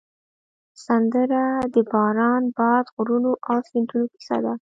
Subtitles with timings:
[0.85, 1.43] سندره
[1.73, 4.53] د باران، باد، غرونو او سیندونو کیسه ده